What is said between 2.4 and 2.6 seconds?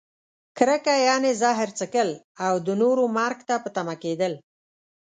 او